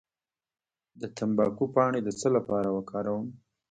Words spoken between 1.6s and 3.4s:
پاڼې د څه لپاره وکاروم؟